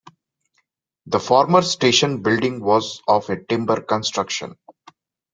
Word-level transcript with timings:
The 1.05 1.19
former 1.19 1.61
station 1.61 2.23
building 2.23 2.59
was 2.59 3.03
of 3.07 3.29
a 3.29 3.39
timber 3.43 3.81
construction. 3.83 4.57